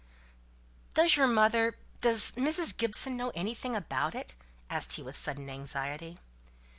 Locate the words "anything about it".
3.35-4.33